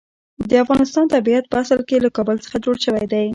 د 0.49 0.51
افغانستان 0.63 1.05
طبیعت 1.15 1.45
په 1.49 1.57
اصل 1.63 1.79
کې 1.87 1.97
له 2.05 2.09
کابل 2.17 2.37
څخه 2.45 2.57
جوړ 2.65 2.75
دی. 3.13 3.27